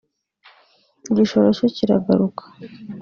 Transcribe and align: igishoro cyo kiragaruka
igishoro 1.09 1.47
cyo 1.57 1.67
kiragaruka 1.75 2.43